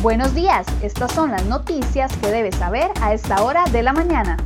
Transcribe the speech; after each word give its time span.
Buenos 0.00 0.32
días, 0.32 0.64
estas 0.80 1.12
son 1.12 1.32
las 1.32 1.44
noticias 1.46 2.16
que 2.18 2.28
debes 2.28 2.54
saber 2.54 2.88
a 3.02 3.14
esta 3.14 3.42
hora 3.42 3.64
de 3.72 3.82
la 3.82 3.92
mañana. 3.92 4.36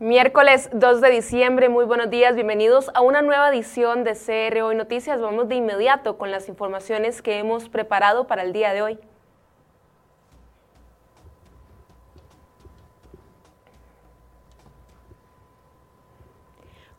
Miércoles 0.00 0.68
2 0.72 1.00
de 1.00 1.10
diciembre, 1.10 1.68
muy 1.68 1.84
buenos 1.84 2.10
días, 2.10 2.34
bienvenidos 2.34 2.90
a 2.94 3.02
una 3.02 3.22
nueva 3.22 3.50
edición 3.50 4.02
de 4.02 4.14
CR 4.14 4.62
Hoy 4.62 4.74
Noticias. 4.74 5.20
Vamos 5.20 5.48
de 5.48 5.54
inmediato 5.54 6.18
con 6.18 6.32
las 6.32 6.48
informaciones 6.48 7.22
que 7.22 7.38
hemos 7.38 7.68
preparado 7.68 8.26
para 8.26 8.42
el 8.42 8.52
día 8.52 8.72
de 8.72 8.82
hoy. 8.82 8.98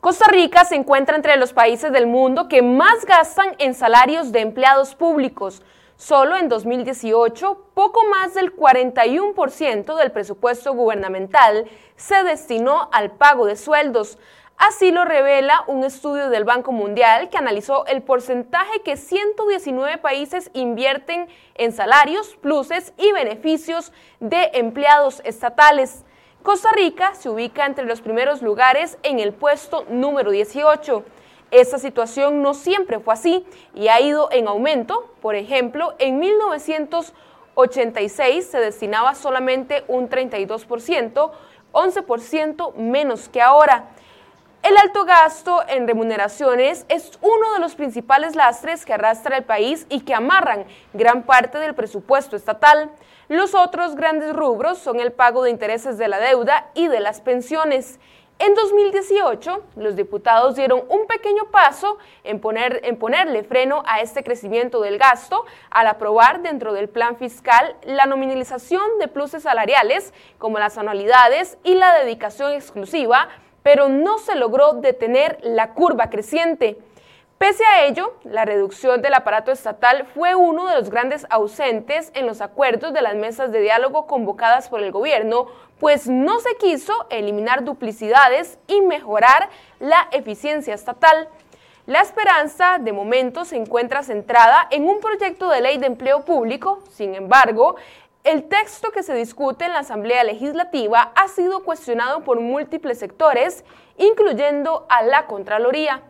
Costa 0.04 0.26
Rica 0.28 0.66
se 0.66 0.76
encuentra 0.76 1.16
entre 1.16 1.38
los 1.38 1.54
países 1.54 1.94
del 1.94 2.08
mundo 2.08 2.50
que 2.50 2.62
más 2.62 3.06
gastan 3.06 3.56
en 3.58 3.74
salarios 3.74 4.34
de 4.34 4.42
empleados 4.42 4.96
públicos. 4.96 5.64
Solo 5.96 6.36
en 6.36 6.50
2018, 6.50 7.70
poco 7.74 8.02
más 8.10 8.34
del 8.34 8.54
41% 8.54 9.96
del 9.96 10.12
presupuesto 10.12 10.74
gubernamental 10.74 11.70
se 11.96 12.22
destinó 12.26 12.90
al 12.92 13.12
pago 13.12 13.46
de 13.46 13.56
sueldos. 13.56 14.18
Así 14.58 14.92
lo 14.92 15.06
revela 15.06 15.64
un 15.68 15.86
estudio 15.86 16.30
del 16.30 16.44
Banco 16.44 16.74
Mundial 16.74 17.30
que 17.30 17.38
analizó 17.38 17.86
el 17.86 18.02
porcentaje 18.02 18.82
que 18.82 18.98
119 18.98 20.00
países 20.00 20.52
invierten 20.54 21.30
en 21.56 21.72
salarios, 21.72 22.36
pluses 22.42 22.92
y 22.98 23.14
beneficios 23.14 23.94
de 24.20 24.52
empleados 24.54 25.22
estatales. 25.24 26.04
Costa 26.44 26.70
Rica 26.76 27.16
se 27.16 27.30
ubica 27.30 27.66
entre 27.66 27.86
los 27.86 28.02
primeros 28.02 28.42
lugares 28.42 28.98
en 29.04 29.22
el 29.22 29.32
puesto 29.32 29.86
número 29.90 30.30
18. 30.30 31.06
Esta 31.52 31.80
situación 31.80 32.42
no 32.42 32.54
siempre 32.54 33.00
fue 33.00 33.14
así 33.14 33.46
y 33.74 33.88
ha 33.88 34.02
ido 34.02 34.28
en 34.30 34.50
aumento. 34.50 35.10
Por 35.22 35.36
ejemplo, 35.36 35.96
en 36.00 36.20
1986 36.20 38.46
se 38.46 38.60
destinaba 38.60 39.16
solamente 39.16 39.86
un 39.88 40.10
32%, 40.10 41.32
11% 41.72 42.76
menos 42.76 43.30
que 43.30 43.42
ahora. 43.42 43.86
El 44.64 44.76
alto 44.76 45.06
gasto 45.06 45.64
en 45.70 45.88
remuneraciones 45.88 46.86
es 46.90 47.18
uno 47.22 47.54
de 47.54 47.60
los 47.60 47.76
principales 47.76 48.36
lastres 48.36 48.86
que 48.86 48.92
arrastra 48.94 49.38
el 49.38 49.46
país 49.46 49.86
y 49.88 50.02
que 50.02 50.14
amarran 50.14 50.66
gran 50.92 51.24
parte 51.24 51.58
del 51.58 51.74
presupuesto 51.74 52.36
estatal. 52.36 52.92
Los 53.30 53.56
otros 53.56 53.96
grandes 53.96 54.34
rubros 54.34 54.78
son 54.80 55.00
el 55.00 55.12
pago 55.12 55.44
de 55.44 55.50
intereses 55.50 55.98
de 55.98 56.08
la 56.08 56.20
deuda 56.20 56.70
y 56.74 56.88
de 56.88 57.00
las 57.00 57.22
pensiones. 57.22 58.00
En 58.40 58.56
2018, 58.56 59.64
los 59.78 59.96
diputados 59.96 60.56
dieron 60.56 60.84
un 60.90 61.08
pequeño 61.08 61.46
paso 61.52 61.98
en, 62.24 62.42
poner, 62.42 62.82
en, 62.84 62.98
ponerle 62.98 63.44
freno 63.44 63.84
a 63.86 64.02
este 64.02 64.24
crecimiento 64.24 64.82
del 64.82 64.98
gasto 64.98 65.46
al 65.70 65.88
aprobar 65.88 66.42
dentro 66.42 66.74
del 66.74 66.90
plan 66.90 67.16
fiscal 67.16 67.78
la 67.84 68.06
nominalización 68.06 69.00
de 69.00 69.08
pluses 69.08 69.44
salariales 69.44 70.14
como 70.38 70.60
las 70.60 70.78
anualidades 70.78 71.58
y 71.64 71.76
la 71.76 71.94
dedicación 72.00 72.52
exclusiva 72.52 73.30
pero 73.64 73.88
no 73.88 74.20
se 74.20 74.36
logró 74.36 74.74
detener 74.74 75.40
la 75.42 75.74
curva 75.74 76.10
creciente. 76.10 76.78
Pese 77.38 77.66
a 77.66 77.86
ello, 77.86 78.14
la 78.24 78.46
reducción 78.46 79.02
del 79.02 79.14
aparato 79.16 79.52
estatal 79.52 80.06
fue 80.14 80.34
uno 80.34 80.68
de 80.68 80.76
los 80.76 80.90
grandes 80.90 81.26
ausentes 81.30 82.12
en 82.14 82.26
los 82.26 82.40
acuerdos 82.40 82.94
de 82.94 83.02
las 83.02 83.16
mesas 83.16 83.52
de 83.52 83.60
diálogo 83.60 84.08
convocadas 84.08 84.70
por 84.70 84.82
el 84.82 84.92
gobierno, 84.92 85.48
pues 85.80 86.08
no 86.08 86.40
se 86.40 86.56
quiso 86.56 86.94
eliminar 87.10 87.66
duplicidades 87.66 88.60
y 88.68 88.80
mejorar 88.82 89.50
la 89.80 90.08
eficiencia 90.12 90.74
estatal. 90.74 91.28
La 91.86 92.00
esperanza, 92.00 92.78
de 92.80 92.94
momento, 92.94 93.44
se 93.44 93.58
encuentra 93.58 94.04
centrada 94.04 94.66
en 94.72 94.88
un 94.88 95.02
proyecto 95.02 95.50
de 95.50 95.60
ley 95.60 95.78
de 95.78 95.88
empleo 95.88 96.24
público, 96.24 96.82
sin 96.92 97.14
embargo, 97.14 97.76
el 98.24 98.48
texto 98.48 98.92
que 98.92 99.04
se 99.04 99.14
discute 99.16 99.66
en 99.66 99.74
la 99.74 99.80
Asamblea 99.80 100.24
Legislativa 100.24 101.12
ha 101.14 101.28
sido 101.28 101.66
cuestionado 101.66 102.22
por 102.22 102.40
múltiples 102.40 103.00
sectores, 103.00 103.66
incluyendo 103.98 104.86
a 104.88 105.04
la 105.04 105.28
Contraloría. 105.28 106.04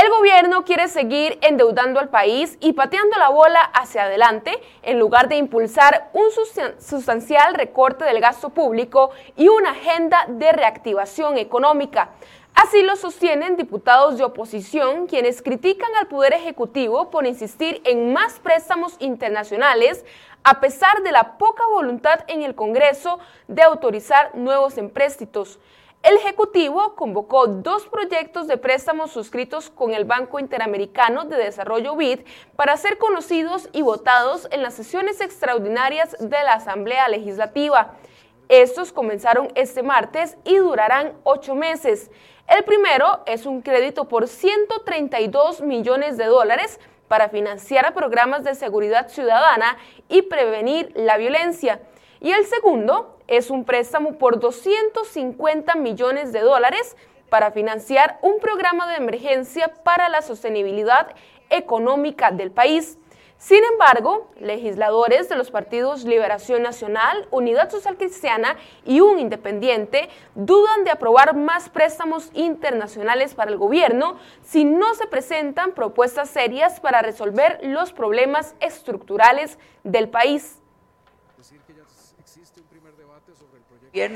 El 0.00 0.08
gobierno 0.08 0.64
quiere 0.64 0.88
seguir 0.88 1.38
endeudando 1.42 2.00
al 2.00 2.08
país 2.08 2.56
y 2.62 2.72
pateando 2.72 3.18
la 3.18 3.28
bola 3.28 3.60
hacia 3.60 4.04
adelante 4.04 4.58
en 4.80 4.98
lugar 4.98 5.28
de 5.28 5.36
impulsar 5.36 6.08
un 6.14 6.30
sustancial 6.78 7.52
recorte 7.52 8.06
del 8.06 8.18
gasto 8.18 8.48
público 8.48 9.10
y 9.36 9.48
una 9.48 9.72
agenda 9.72 10.24
de 10.26 10.52
reactivación 10.52 11.36
económica. 11.36 12.12
Así 12.54 12.82
lo 12.82 12.96
sostienen 12.96 13.58
diputados 13.58 14.16
de 14.16 14.24
oposición 14.24 15.06
quienes 15.06 15.42
critican 15.42 15.90
al 16.00 16.06
Poder 16.06 16.32
Ejecutivo 16.32 17.10
por 17.10 17.26
insistir 17.26 17.82
en 17.84 18.14
más 18.14 18.40
préstamos 18.40 18.96
internacionales 19.00 20.06
a 20.44 20.60
pesar 20.60 21.02
de 21.02 21.12
la 21.12 21.36
poca 21.36 21.64
voluntad 21.66 22.20
en 22.26 22.42
el 22.42 22.54
Congreso 22.54 23.18
de 23.48 23.60
autorizar 23.60 24.34
nuevos 24.34 24.78
empréstitos. 24.78 25.58
El 26.02 26.16
Ejecutivo 26.16 26.94
convocó 26.94 27.46
dos 27.46 27.86
proyectos 27.86 28.46
de 28.46 28.56
préstamos 28.56 29.10
suscritos 29.10 29.68
con 29.68 29.92
el 29.92 30.06
Banco 30.06 30.38
Interamericano 30.38 31.26
de 31.26 31.36
Desarrollo 31.36 31.94
BID 31.94 32.20
para 32.56 32.78
ser 32.78 32.96
conocidos 32.96 33.68
y 33.72 33.82
votados 33.82 34.48
en 34.50 34.62
las 34.62 34.72
sesiones 34.72 35.20
extraordinarias 35.20 36.16
de 36.18 36.42
la 36.42 36.54
Asamblea 36.54 37.06
Legislativa. 37.08 37.96
Estos 38.48 38.92
comenzaron 38.92 39.52
este 39.54 39.82
martes 39.82 40.38
y 40.44 40.56
durarán 40.56 41.18
ocho 41.22 41.54
meses. 41.54 42.10
El 42.48 42.64
primero 42.64 43.20
es 43.26 43.44
un 43.44 43.60
crédito 43.60 44.08
por 44.08 44.26
132 44.26 45.60
millones 45.60 46.16
de 46.16 46.24
dólares 46.24 46.80
para 47.08 47.28
financiar 47.28 47.92
programas 47.92 48.42
de 48.42 48.54
seguridad 48.54 49.08
ciudadana 49.08 49.76
y 50.08 50.22
prevenir 50.22 50.92
la 50.94 51.18
violencia. 51.18 51.82
Y 52.20 52.32
el 52.32 52.44
segundo 52.44 53.18
es 53.28 53.48
un 53.48 53.64
préstamo 53.64 54.18
por 54.18 54.38
250 54.38 55.74
millones 55.76 56.32
de 56.32 56.40
dólares 56.40 56.96
para 57.30 57.50
financiar 57.50 58.18
un 58.20 58.40
programa 58.40 58.90
de 58.90 58.96
emergencia 58.96 59.72
para 59.84 60.10
la 60.10 60.20
sostenibilidad 60.20 61.14
económica 61.48 62.30
del 62.30 62.50
país. 62.50 62.98
Sin 63.38 63.64
embargo, 63.72 64.30
legisladores 64.38 65.30
de 65.30 65.36
los 65.36 65.50
partidos 65.50 66.04
Liberación 66.04 66.62
Nacional, 66.62 67.26
Unidad 67.30 67.70
Social 67.70 67.96
Cristiana 67.96 68.56
y 68.84 69.00
un 69.00 69.18
independiente 69.18 70.10
dudan 70.34 70.84
de 70.84 70.90
aprobar 70.90 71.34
más 71.34 71.70
préstamos 71.70 72.30
internacionales 72.34 73.34
para 73.34 73.50
el 73.50 73.56
gobierno 73.56 74.18
si 74.42 74.64
no 74.64 74.92
se 74.94 75.06
presentan 75.06 75.72
propuestas 75.72 76.28
serias 76.28 76.80
para 76.80 77.00
resolver 77.00 77.60
los 77.62 77.94
problemas 77.94 78.54
estructurales 78.60 79.58
del 79.84 80.10
país. 80.10 80.59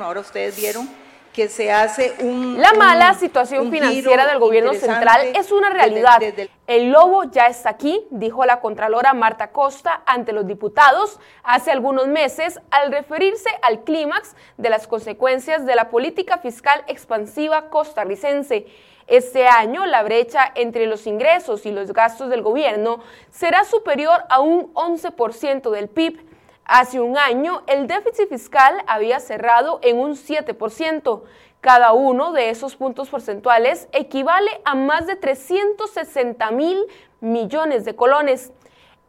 Ahora 0.00 0.20
ustedes 0.20 0.56
vieron 0.56 0.88
que 1.32 1.48
se 1.48 1.72
hace 1.72 2.14
un... 2.20 2.60
La 2.60 2.74
mala 2.74 3.12
situación 3.14 3.72
financiera 3.72 4.24
del 4.24 4.38
gobierno 4.38 4.72
central 4.72 5.32
es 5.34 5.50
una 5.50 5.68
realidad. 5.68 6.22
El 6.68 6.92
lobo 6.92 7.24
ya 7.24 7.48
está 7.48 7.70
aquí, 7.70 8.06
dijo 8.10 8.44
la 8.44 8.60
Contralora 8.60 9.14
Marta 9.14 9.50
Costa 9.50 10.02
ante 10.06 10.32
los 10.32 10.46
diputados 10.46 11.18
hace 11.42 11.72
algunos 11.72 12.06
meses 12.06 12.60
al 12.70 12.92
referirse 12.92 13.50
al 13.62 13.82
clímax 13.82 14.36
de 14.58 14.70
las 14.70 14.86
consecuencias 14.86 15.66
de 15.66 15.74
la 15.74 15.90
política 15.90 16.38
fiscal 16.38 16.84
expansiva 16.86 17.68
costarricense. 17.68 18.66
Este 19.08 19.48
año 19.48 19.84
la 19.86 20.04
brecha 20.04 20.52
entre 20.54 20.86
los 20.86 21.06
ingresos 21.08 21.66
y 21.66 21.72
los 21.72 21.92
gastos 21.92 22.30
del 22.30 22.42
gobierno 22.42 23.00
será 23.32 23.64
superior 23.64 24.22
a 24.28 24.40
un 24.40 24.72
11% 24.72 25.70
del 25.70 25.88
PIB 25.88 26.33
Hace 26.66 26.98
un 26.98 27.18
año, 27.18 27.62
el 27.66 27.86
déficit 27.86 28.28
fiscal 28.30 28.82
había 28.86 29.20
cerrado 29.20 29.80
en 29.82 29.98
un 29.98 30.12
7%. 30.12 31.22
Cada 31.60 31.92
uno 31.92 32.32
de 32.32 32.48
esos 32.48 32.76
puntos 32.76 33.10
porcentuales 33.10 33.86
equivale 33.92 34.50
a 34.64 34.74
más 34.74 35.06
de 35.06 35.16
360 35.16 36.50
mil 36.52 36.78
millones 37.20 37.84
de 37.84 37.94
colones. 37.94 38.50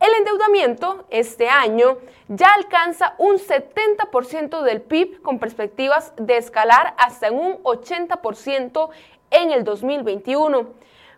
El 0.01 0.13
endeudamiento 0.15 1.05
este 1.09 1.47
año 1.47 1.97
ya 2.27 2.53
alcanza 2.53 3.15
un 3.19 3.37
70% 3.37 4.61
del 4.61 4.81
PIB 4.81 5.21
con 5.21 5.39
perspectivas 5.39 6.11
de 6.17 6.35
escalar 6.35 6.93
hasta 6.97 7.31
un 7.31 7.63
80% 7.63 8.89
en 9.31 9.51
el 9.51 9.63
2021. 9.63 10.67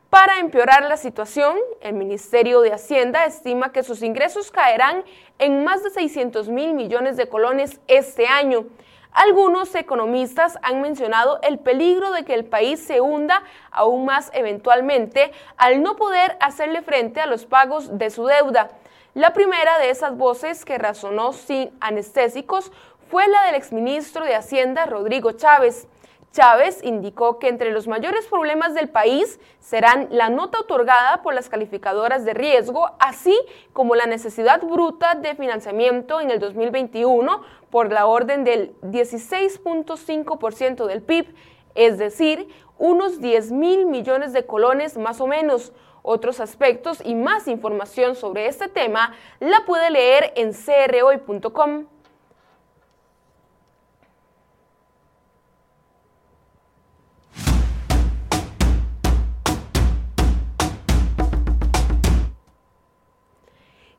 Para 0.10 0.40
empeorar 0.40 0.84
la 0.84 0.96
situación, 0.96 1.58
el 1.82 1.94
Ministerio 1.94 2.62
de 2.62 2.72
Hacienda 2.72 3.26
estima 3.26 3.74
que 3.74 3.84
sus 3.84 4.02
ingresos 4.02 4.52
caerán 4.52 5.04
en 5.38 5.66
más 5.66 5.84
de 5.84 5.90
600 5.90 6.48
mil 6.48 6.74
millones 6.76 7.18
de 7.18 7.28
colones 7.28 7.82
este 7.88 8.26
año. 8.26 8.68
Algunos 9.12 9.76
economistas 9.76 10.58
han 10.62 10.82
mencionado 10.82 11.40
el 11.44 11.60
peligro 11.60 12.12
de 12.12 12.24
que 12.24 12.36
el 12.36 12.46
país 12.46 12.80
se 12.80 13.02
hunda 13.02 13.44
aún 13.70 14.06
más 14.06 14.32
eventualmente 14.34 15.34
al 15.58 15.84
no 15.84 15.98
poder 15.98 16.38
hacerle 16.40 16.82
frente 16.84 17.20
a 17.20 17.26
los 17.26 17.46
pagos 17.46 17.98
de 17.98 18.10
su 18.10 18.28
deuda. 18.28 18.70
La 19.14 19.34
primera 19.34 19.78
de 19.80 19.90
esas 19.90 20.16
voces 20.16 20.64
que 20.64 20.78
razonó 20.78 21.34
sin 21.34 21.70
anestésicos 21.82 22.72
fue 23.10 23.28
la 23.28 23.44
del 23.48 23.56
exministro 23.56 24.24
de 24.24 24.36
Hacienda 24.36 24.86
Rodrigo 24.86 25.34
Chávez. 25.34 25.88
Chávez 26.32 26.82
indicó 26.84 27.40
que 27.40 27.48
entre 27.48 27.72
los 27.72 27.88
mayores 27.88 28.26
problemas 28.28 28.74
del 28.74 28.90
país 28.90 29.40
serán 29.60 30.08
la 30.12 30.30
nota 30.30 30.60
otorgada 30.60 31.22
por 31.24 31.34
las 31.34 31.50
calificadoras 31.50 32.26
de 32.26 32.34
riesgo, 32.34 32.92
así 33.00 33.36
como 33.74 33.96
la 33.96 34.06
necesidad 34.06 34.62
bruta 34.62 35.16
de 35.16 35.36
financiamiento 35.36 36.22
en 36.22 36.30
el 36.30 36.40
2021 36.40 37.42
por 37.70 37.92
la 37.92 38.06
orden 38.06 38.44
del 38.44 38.76
16.5% 38.82 40.86
del 40.86 41.02
PIB, 41.02 41.34
es 41.76 41.98
decir, 41.98 42.48
unos 42.78 43.20
10 43.20 43.52
mil 43.52 43.86
millones 43.86 44.34
de 44.34 44.46
colones 44.46 44.98
más 44.98 45.22
o 45.22 45.28
menos. 45.28 45.74
Otros 46.04 46.40
aspectos 46.40 47.02
y 47.04 47.16
más 47.16 47.48
información 47.48 48.16
sobre 48.16 48.48
este 48.48 48.70
tema 48.70 49.14
la 49.40 49.66
puede 49.66 49.90
leer 49.90 50.32
en 50.36 50.54
crhoy.com. 50.54 51.88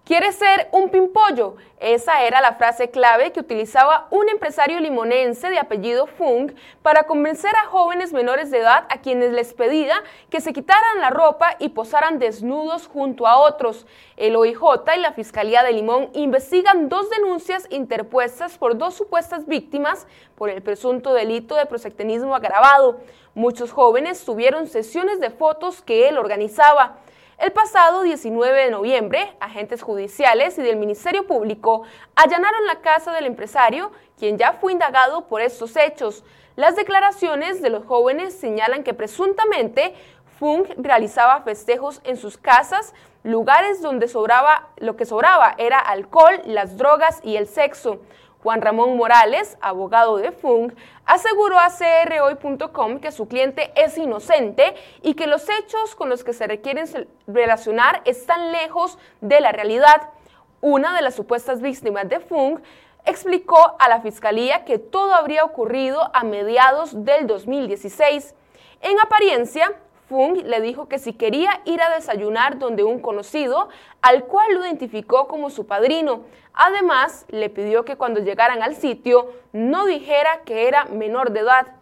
¿Quieres 0.08 0.36
ser 0.36 0.68
un 0.72 0.88
pimpollo? 0.88 1.56
Esa 1.80 2.22
era 2.22 2.40
la 2.40 2.54
frase 2.54 2.88
clave 2.88 3.30
que 3.30 3.40
utilizaba 3.40 4.08
un 4.10 4.26
empresario 4.30 4.80
limonense 4.80 5.50
de 5.50 5.58
apellido 5.58 6.06
Fung 6.06 6.52
para 6.80 7.02
convencer 7.02 7.54
a 7.56 7.66
jóvenes 7.66 8.14
menores 8.14 8.50
de 8.50 8.60
edad 8.60 8.86
a 8.88 9.02
quienes 9.02 9.32
les 9.32 9.52
pedía 9.52 10.02
que 10.30 10.40
se 10.40 10.54
quitaran 10.54 11.02
la 11.02 11.10
ropa 11.10 11.56
y 11.58 11.68
posaran 11.68 12.18
desnudos 12.18 12.86
junto 12.86 13.26
a 13.26 13.36
otros. 13.36 13.86
El 14.16 14.34
OIJ 14.34 14.62
y 14.96 15.00
la 15.00 15.12
Fiscalía 15.12 15.62
de 15.62 15.74
Limón 15.74 16.08
investigan 16.14 16.88
dos 16.88 17.10
denuncias 17.10 17.66
interpuestas 17.68 18.56
por 18.56 18.78
dos 18.78 18.94
supuestas 18.94 19.46
víctimas 19.46 20.06
por 20.36 20.48
el 20.48 20.62
presunto 20.62 21.12
delito 21.12 21.54
de 21.54 21.66
prosectenismo 21.66 22.34
agravado. 22.34 23.00
Muchos 23.34 23.72
jóvenes 23.72 24.24
tuvieron 24.24 24.68
sesiones 24.68 25.20
de 25.20 25.28
fotos 25.28 25.82
que 25.82 26.08
él 26.08 26.16
organizaba. 26.16 26.96
El 27.38 27.52
pasado 27.52 28.02
19 28.02 28.64
de 28.64 28.70
noviembre, 28.72 29.32
agentes 29.38 29.82
judiciales 29.82 30.58
y 30.58 30.62
del 30.62 30.74
Ministerio 30.74 31.24
Público 31.24 31.84
allanaron 32.16 32.66
la 32.66 32.80
casa 32.80 33.12
del 33.12 33.26
empresario, 33.26 33.92
quien 34.18 34.38
ya 34.38 34.54
fue 34.54 34.72
indagado 34.72 35.28
por 35.28 35.40
estos 35.40 35.76
hechos. 35.76 36.24
Las 36.56 36.74
declaraciones 36.74 37.62
de 37.62 37.70
los 37.70 37.86
jóvenes 37.86 38.34
señalan 38.34 38.82
que 38.82 38.92
presuntamente 38.92 39.94
Fung 40.40 40.66
realizaba 40.78 41.42
festejos 41.42 42.00
en 42.02 42.16
sus 42.16 42.38
casas, 42.38 42.92
lugares 43.22 43.82
donde 43.82 44.08
sobraba, 44.08 44.70
lo 44.76 44.96
que 44.96 45.06
sobraba 45.06 45.54
era 45.58 45.78
alcohol, 45.78 46.40
las 46.44 46.76
drogas 46.76 47.20
y 47.22 47.36
el 47.36 47.46
sexo. 47.46 48.00
Juan 48.42 48.62
Ramón 48.62 48.96
Morales, 48.96 49.58
abogado 49.60 50.16
de 50.18 50.30
Fung, 50.30 50.72
aseguró 51.04 51.58
a 51.58 51.70
crhoy.com 51.70 53.00
que 53.00 53.10
su 53.10 53.26
cliente 53.26 53.72
es 53.74 53.98
inocente 53.98 54.74
y 55.02 55.14
que 55.14 55.26
los 55.26 55.48
hechos 55.48 55.96
con 55.96 56.08
los 56.08 56.22
que 56.22 56.32
se 56.32 56.46
requieren 56.46 56.86
relacionar 57.26 58.00
están 58.04 58.52
lejos 58.52 58.96
de 59.20 59.40
la 59.40 59.50
realidad. 59.50 60.10
Una 60.60 60.94
de 60.94 61.02
las 61.02 61.16
supuestas 61.16 61.60
víctimas 61.60 62.08
de 62.08 62.20
Fung 62.20 62.60
explicó 63.04 63.76
a 63.78 63.88
la 63.88 64.00
fiscalía 64.00 64.64
que 64.64 64.78
todo 64.78 65.14
habría 65.14 65.44
ocurrido 65.44 66.10
a 66.14 66.22
mediados 66.22 67.04
del 67.04 67.26
2016. 67.26 68.34
En 68.82 69.00
apariencia, 69.00 69.72
Fung 70.08 70.42
le 70.44 70.60
dijo 70.60 70.88
que 70.88 70.98
si 70.98 71.12
quería 71.12 71.60
ir 71.66 71.82
a 71.82 71.94
desayunar 71.94 72.58
donde 72.58 72.82
un 72.82 72.98
conocido, 72.98 73.68
al 74.00 74.24
cual 74.24 74.54
lo 74.54 74.64
identificó 74.64 75.28
como 75.28 75.50
su 75.50 75.66
padrino. 75.66 76.22
Además, 76.54 77.26
le 77.28 77.50
pidió 77.50 77.84
que 77.84 77.96
cuando 77.96 78.20
llegaran 78.20 78.62
al 78.62 78.74
sitio 78.74 79.32
no 79.52 79.84
dijera 79.84 80.40
que 80.44 80.66
era 80.66 80.86
menor 80.86 81.32
de 81.32 81.40
edad. 81.40 81.77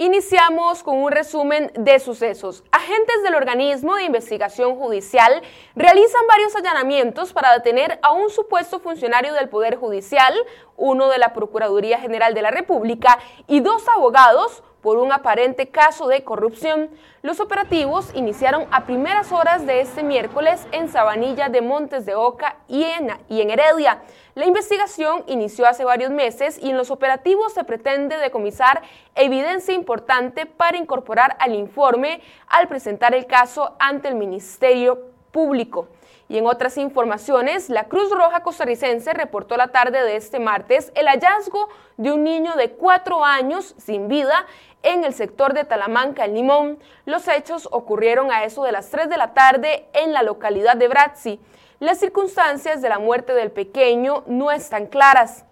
Iniciamos 0.00 0.84
con 0.84 0.96
un 0.96 1.10
resumen 1.10 1.72
de 1.74 1.98
sucesos. 1.98 2.62
Agentes 2.70 3.20
del 3.24 3.34
organismo 3.34 3.96
de 3.96 4.04
investigación 4.04 4.76
judicial 4.76 5.42
realizan 5.74 6.20
varios 6.28 6.54
allanamientos 6.54 7.32
para 7.32 7.52
detener 7.52 7.98
a 8.02 8.12
un 8.12 8.30
supuesto 8.30 8.78
funcionario 8.78 9.34
del 9.34 9.48
Poder 9.48 9.74
Judicial, 9.74 10.32
uno 10.76 11.08
de 11.08 11.18
la 11.18 11.32
Procuraduría 11.32 11.98
General 11.98 12.32
de 12.32 12.42
la 12.42 12.52
República 12.52 13.18
y 13.48 13.58
dos 13.58 13.88
abogados 13.88 14.62
por 14.88 14.96
un 14.96 15.12
aparente 15.12 15.68
caso 15.68 16.08
de 16.08 16.24
corrupción. 16.24 16.88
Los 17.20 17.40
operativos 17.40 18.10
iniciaron 18.14 18.66
a 18.70 18.86
primeras 18.86 19.32
horas 19.32 19.66
de 19.66 19.82
este 19.82 20.02
miércoles 20.02 20.66
en 20.72 20.88
Sabanilla 20.88 21.50
de 21.50 21.60
Montes 21.60 22.06
de 22.06 22.14
Oca 22.14 22.56
y 22.68 22.84
en, 22.84 23.10
y 23.28 23.42
en 23.42 23.50
Heredia. 23.50 24.00
La 24.34 24.46
investigación 24.46 25.24
inició 25.26 25.66
hace 25.66 25.84
varios 25.84 26.10
meses 26.10 26.58
y 26.58 26.70
en 26.70 26.78
los 26.78 26.90
operativos 26.90 27.52
se 27.52 27.64
pretende 27.64 28.16
decomisar 28.16 28.80
evidencia 29.14 29.74
importante 29.74 30.46
para 30.46 30.78
incorporar 30.78 31.36
al 31.38 31.54
informe 31.54 32.22
al 32.46 32.66
presentar 32.66 33.14
el 33.14 33.26
caso 33.26 33.76
ante 33.78 34.08
el 34.08 34.14
Ministerio 34.14 35.10
Público. 35.32 35.88
Y 36.30 36.36
en 36.36 36.46
otras 36.46 36.76
informaciones, 36.76 37.70
la 37.70 37.84
Cruz 37.84 38.10
Roja 38.10 38.42
costarricense 38.42 39.14
reportó 39.14 39.56
la 39.56 39.68
tarde 39.68 40.02
de 40.02 40.16
este 40.16 40.38
martes 40.38 40.92
el 40.94 41.06
hallazgo 41.06 41.68
de 41.96 42.12
un 42.12 42.22
niño 42.22 42.54
de 42.56 42.72
cuatro 42.72 43.24
años 43.24 43.74
sin 43.78 44.08
vida 44.08 44.46
en 44.82 45.04
el 45.04 45.14
sector 45.14 45.54
de 45.54 45.64
Talamanca, 45.64 46.24
el 46.24 46.34
Limón. 46.34 46.78
Los 47.04 47.28
hechos 47.28 47.68
ocurrieron 47.70 48.30
a 48.30 48.44
eso 48.44 48.62
de 48.64 48.72
las 48.72 48.90
3 48.90 49.08
de 49.08 49.16
la 49.16 49.34
tarde 49.34 49.88
en 49.92 50.12
la 50.12 50.22
localidad 50.22 50.76
de 50.76 50.88
Bratzi. 50.88 51.40
Las 51.80 51.98
circunstancias 51.98 52.82
de 52.82 52.88
la 52.88 52.98
muerte 52.98 53.34
del 53.34 53.50
pequeño 53.50 54.24
no 54.26 54.50
están 54.50 54.86
claras. 54.86 55.44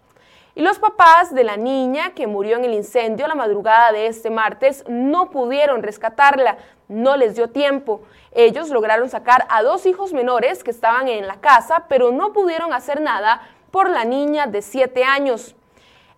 Y 0.54 0.62
los 0.62 0.78
papás 0.78 1.34
de 1.34 1.44
la 1.44 1.58
niña 1.58 2.14
que 2.14 2.26
murió 2.26 2.56
en 2.56 2.64
el 2.64 2.72
incendio 2.72 3.28
la 3.28 3.34
madrugada 3.34 3.92
de 3.92 4.06
este 4.06 4.30
martes 4.30 4.84
no 4.88 5.30
pudieron 5.30 5.82
rescatarla, 5.82 6.56
no 6.88 7.16
les 7.16 7.36
dio 7.36 7.50
tiempo. 7.50 8.00
Ellos 8.32 8.70
lograron 8.70 9.10
sacar 9.10 9.46
a 9.50 9.62
dos 9.62 9.84
hijos 9.84 10.14
menores 10.14 10.64
que 10.64 10.70
estaban 10.70 11.08
en 11.08 11.26
la 11.26 11.40
casa, 11.40 11.84
pero 11.88 12.10
no 12.10 12.32
pudieron 12.32 12.72
hacer 12.72 13.02
nada 13.02 13.42
por 13.70 13.90
la 13.90 14.04
niña 14.04 14.46
de 14.46 14.62
7 14.62 15.04
años. 15.04 15.54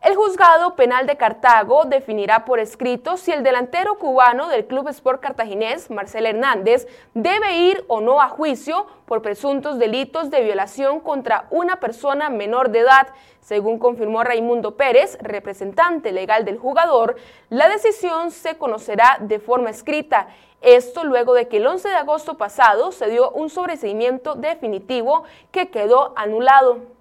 El 0.00 0.14
juzgado 0.14 0.76
penal 0.76 1.08
de 1.08 1.16
Cartago 1.16 1.84
definirá 1.84 2.44
por 2.44 2.60
escrito 2.60 3.16
si 3.16 3.32
el 3.32 3.42
delantero 3.42 3.98
cubano 3.98 4.46
del 4.46 4.64
Club 4.64 4.88
Sport 4.90 5.20
Cartaginés, 5.20 5.90
Marcel 5.90 6.26
Hernández, 6.26 6.86
debe 7.14 7.56
ir 7.56 7.84
o 7.88 8.00
no 8.00 8.20
a 8.20 8.28
juicio 8.28 8.86
por 9.06 9.22
presuntos 9.22 9.76
delitos 9.80 10.30
de 10.30 10.42
violación 10.42 11.00
contra 11.00 11.46
una 11.50 11.80
persona 11.80 12.30
menor 12.30 12.70
de 12.70 12.80
edad. 12.80 13.08
Según 13.40 13.80
confirmó 13.80 14.22
Raimundo 14.22 14.76
Pérez, 14.76 15.18
representante 15.20 16.12
legal 16.12 16.44
del 16.44 16.58
jugador, 16.58 17.16
la 17.50 17.68
decisión 17.68 18.30
se 18.30 18.56
conocerá 18.56 19.16
de 19.20 19.40
forma 19.40 19.70
escrita. 19.70 20.28
Esto 20.60 21.02
luego 21.02 21.34
de 21.34 21.48
que 21.48 21.56
el 21.56 21.66
11 21.66 21.88
de 21.88 21.96
agosto 21.96 22.36
pasado 22.36 22.92
se 22.92 23.08
dio 23.10 23.32
un 23.32 23.50
sobreseimiento 23.50 24.36
definitivo 24.36 25.24
que 25.50 25.70
quedó 25.70 26.12
anulado. 26.14 26.97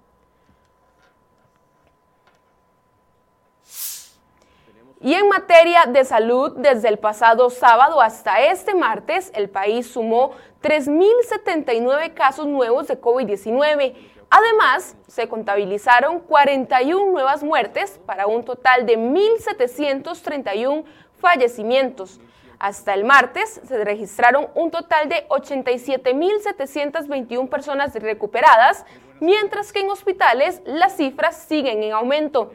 Y 5.00 5.14
en 5.14 5.28
materia 5.28 5.86
de 5.86 6.04
salud, 6.04 6.54
desde 6.56 6.88
el 6.88 6.98
pasado 6.98 7.50
sábado 7.50 8.00
hasta 8.00 8.40
este 8.40 8.74
martes, 8.74 9.30
el 9.34 9.48
país 9.48 9.86
sumó 9.86 10.32
3.079 10.60 12.14
casos 12.14 12.48
nuevos 12.48 12.88
de 12.88 13.00
COVID-19. 13.00 13.94
Además, 14.28 14.96
se 15.06 15.28
contabilizaron 15.28 16.18
41 16.18 17.12
nuevas 17.12 17.44
muertes 17.44 18.00
para 18.06 18.26
un 18.26 18.44
total 18.44 18.86
de 18.86 18.98
1.731 18.98 20.82
fallecimientos. 21.20 22.20
Hasta 22.58 22.92
el 22.92 23.04
martes 23.04 23.60
se 23.64 23.84
registraron 23.84 24.48
un 24.56 24.72
total 24.72 25.08
de 25.08 25.28
87.721 25.28 27.48
personas 27.48 27.94
recuperadas, 27.94 28.84
mientras 29.20 29.72
que 29.72 29.78
en 29.78 29.90
hospitales 29.90 30.60
las 30.64 30.96
cifras 30.96 31.36
siguen 31.36 31.84
en 31.84 31.92
aumento. 31.92 32.50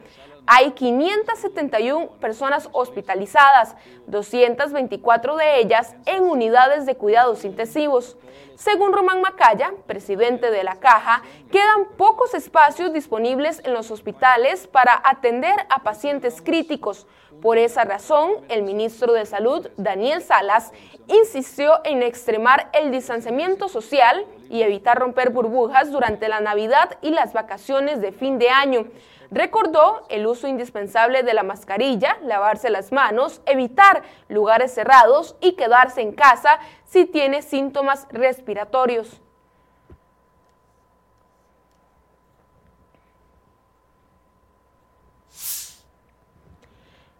Hay 0.46 0.72
571 0.72 2.08
personas 2.20 2.68
hospitalizadas, 2.72 3.76
224 4.06 5.36
de 5.36 5.60
ellas 5.60 5.94
en 6.04 6.24
unidades 6.24 6.84
de 6.84 6.96
cuidados 6.96 7.44
intensivos. 7.44 8.16
Según 8.56 8.92
Román 8.92 9.20
Macaya, 9.20 9.72
presidente 9.86 10.50
de 10.50 10.62
la 10.62 10.76
Caja, 10.76 11.22
quedan 11.50 11.86
pocos 11.96 12.34
espacios 12.34 12.92
disponibles 12.92 13.60
en 13.64 13.72
los 13.72 13.90
hospitales 13.90 14.66
para 14.66 15.00
atender 15.04 15.54
a 15.70 15.82
pacientes 15.82 16.40
críticos. 16.42 17.06
Por 17.42 17.58
esa 17.58 17.84
razón, 17.84 18.30
el 18.48 18.62
ministro 18.62 19.12
de 19.12 19.26
Salud, 19.26 19.68
Daniel 19.76 20.22
Salas, 20.22 20.72
insistió 21.08 21.80
en 21.84 22.02
extremar 22.02 22.70
el 22.72 22.90
distanciamiento 22.90 23.68
social 23.68 24.24
y 24.48 24.62
evitar 24.62 24.98
romper 24.98 25.30
burbujas 25.30 25.90
durante 25.90 26.28
la 26.28 26.40
Navidad 26.40 26.96
y 27.02 27.10
las 27.10 27.32
vacaciones 27.32 28.00
de 28.00 28.12
fin 28.12 28.38
de 28.38 28.50
año. 28.50 28.86
Recordó 29.30 30.04
el 30.08 30.26
uso 30.26 30.46
indispensable 30.46 31.22
de 31.22 31.34
la 31.34 31.42
mascarilla, 31.42 32.18
lavarse 32.22 32.70
las 32.70 32.92
manos, 32.92 33.40
evitar 33.46 34.02
lugares 34.28 34.74
cerrados 34.74 35.36
y 35.40 35.52
quedarse 35.52 36.00
en 36.00 36.12
casa 36.12 36.58
si 36.84 37.06
tiene 37.06 37.42
síntomas 37.42 38.06
respiratorios. 38.10 39.20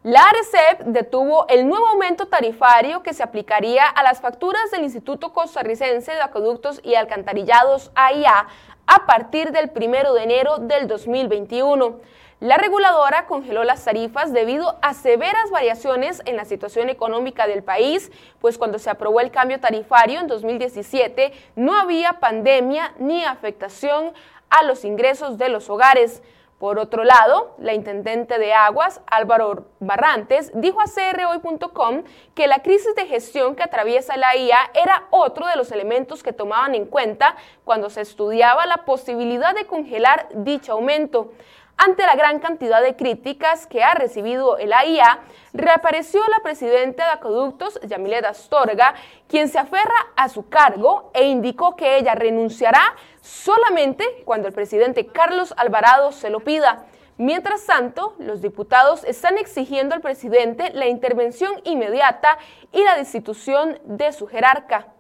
La 0.05 0.21
ARECEP 0.21 0.81
detuvo 0.85 1.47
el 1.49 1.67
nuevo 1.67 1.87
aumento 1.87 2.27
tarifario 2.27 3.03
que 3.03 3.15
se 3.15 3.23
aplicaría 3.23 3.87
a 3.87 4.03
las 4.03 4.21
facturas 4.21 4.71
del 4.71 4.83
Instituto 4.83 5.33
Costarricense 5.33 6.13
de 6.13 6.21
Acueductos 6.21 6.79
y 6.85 6.95
Alcantarillados 6.95 7.91
AIA 7.95 8.47
a 8.87 9.07
partir 9.07 9.53
del 9.53 9.71
1 9.75 10.13
de 10.15 10.23
enero 10.23 10.59
del 10.59 10.87
2021. 10.87 12.01
La 12.41 12.59
reguladora 12.59 13.27
congeló 13.27 13.65
las 13.65 13.85
tarifas 13.85 14.33
debido 14.33 14.77
a 14.83 14.93
severas 14.93 15.51
variaciones 15.51 16.21
en 16.27 16.37
la 16.37 16.45
situación 16.45 16.91
económica 16.91 17.47
del 17.47 17.63
país, 17.63 18.11
pues 18.41 18.59
cuando 18.59 18.79
se 18.79 18.91
aprobó 18.91 19.21
el 19.21 19.31
cambio 19.31 19.61
tarifario 19.61 20.21
en 20.21 20.27
2017 20.27 21.33
no 21.57 21.75
había 21.75 22.21
pandemia 22.21 22.93
ni 22.99 23.25
afectación 23.25 24.13
a 24.51 24.63
los 24.65 24.85
ingresos 24.85 25.39
de 25.39 25.49
los 25.49 25.71
hogares. 25.71 26.23
Por 26.65 26.79
otro 26.79 27.05
lado, 27.05 27.55
la 27.59 27.75
intendente 27.75 28.39
de 28.39 28.55
Aguas, 28.55 29.03
Álvaro 29.07 29.67
Barrantes, 29.81 30.51
dijo 30.55 30.81
a 30.81 30.85
crhoy.com 30.87 32.05
que 32.35 32.47
la 32.47 32.63
crisis 32.63 32.95
de 32.95 33.05
gestión 33.05 33.55
que 33.55 33.63
atraviesa 33.63 34.17
la 34.17 34.35
IA 34.35 34.71
era 34.73 35.05
otro 35.11 35.47
de 35.47 35.57
los 35.57 35.71
elementos 35.73 36.23
que 36.23 36.33
tomaban 36.33 36.75
en 36.75 36.87
cuenta 36.87 37.37
cuando 37.65 37.91
se 37.91 38.01
estudiaba 38.01 38.65
la 38.65 38.87
posibilidad 38.87 39.55
de 39.55 39.67
congelar 39.67 40.27
dicho 40.33 40.73
aumento. 40.73 41.33
Ante 41.77 42.07
la 42.07 42.15
gran 42.15 42.39
cantidad 42.39 42.81
de 42.81 42.95
críticas 42.95 43.67
que 43.67 43.83
ha 43.83 43.95
recibido 43.95 44.59
el 44.59 44.73
AIA, 44.73 45.21
reapareció 45.53 46.21
la 46.29 46.43
presidenta 46.43 47.05
de 47.05 47.11
Acueductos, 47.11 47.81
Yamilet 47.83 48.25
Astorga, 48.25 48.95
quien 49.29 49.49
se 49.49 49.59
aferra 49.59 49.95
a 50.17 50.29
su 50.29 50.49
cargo 50.49 51.11
e 51.15 51.25
indicó 51.25 51.75
que 51.75 51.99
ella 51.99 52.15
renunciará 52.15 52.95
solamente 53.21 54.05
cuando 54.25 54.49
el 54.49 54.55
presidente 54.55 55.09
Carlos 55.09 55.53
Alvarado 55.57 56.13
se 56.13 56.31
lo 56.31 56.41
pida. 56.41 56.87
Mientras 57.17 57.67
tanto, 57.67 58.15
los 58.19 58.41
diputados 58.41 59.05
están 59.05 59.37
exigiendo 59.37 59.95
al 59.95 60.01
presidente 60.01 60.71
la 60.75 60.87
intervención 60.87 61.61
inmediata 61.65 62.39
y 62.73 62.83
la 62.83 62.97
destitución 62.97 63.81
de 63.85 64.13
su 64.13 64.27
jerarca. 64.27 64.94